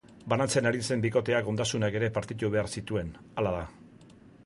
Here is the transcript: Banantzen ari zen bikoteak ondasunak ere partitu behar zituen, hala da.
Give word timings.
Banantzen 0.31 0.67
ari 0.69 0.81
zen 0.87 1.03
bikoteak 1.03 1.51
ondasunak 1.53 1.99
ere 2.01 2.11
partitu 2.17 2.53
behar 2.59 2.73
zituen, 2.79 3.15
hala 3.43 3.57
da. 3.61 3.65